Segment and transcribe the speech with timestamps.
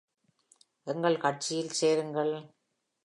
[0.87, 2.35] எங்கள் கட்சியில் சேருங்கள்.